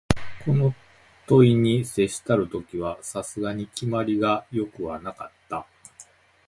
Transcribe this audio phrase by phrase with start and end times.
[0.43, 0.73] この
[1.27, 5.67] 問に接したる時は、さすがに決まりが善くはなかった